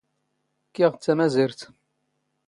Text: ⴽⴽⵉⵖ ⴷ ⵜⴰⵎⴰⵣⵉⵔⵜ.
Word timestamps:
ⴽⴽⵉⵖ 0.73 0.93
ⴷ 0.95 0.95
ⵜⴰⵎⴰⵣⵉⵔⵜ. 1.03 1.59